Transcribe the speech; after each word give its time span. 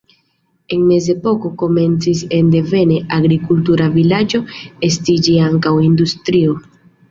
En 0.75 0.85
mezepoko 0.91 1.51
komencis 1.63 2.23
en 2.39 2.49
devene 2.55 2.97
agrikultura 3.19 3.91
vilaĝo 3.99 4.43
estiĝi 4.91 5.39
ankaŭ 5.53 5.77
industrio. 5.93 6.61